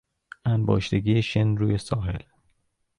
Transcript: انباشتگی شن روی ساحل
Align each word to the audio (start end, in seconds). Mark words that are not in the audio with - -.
انباشتگی 0.45 1.21
شن 1.21 1.57
روی 1.57 1.77
ساحل 1.77 2.23